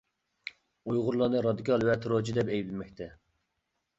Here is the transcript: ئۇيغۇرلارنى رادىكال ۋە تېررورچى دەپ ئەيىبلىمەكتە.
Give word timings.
ئۇيغۇرلارنى 0.93 1.43
رادىكال 1.47 1.85
ۋە 1.89 1.97
تېررورچى 2.05 2.35
دەپ 2.39 2.49
ئەيىبلىمەكتە. 2.55 3.11